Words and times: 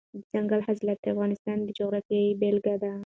دځنګل 0.31 0.61
حاصلات 0.67 0.97
د 1.01 1.05
افغانستان 1.13 1.57
د 1.63 1.69
جغرافیې 1.77 2.37
بېلګه 2.39 2.75
ده. 2.83 2.91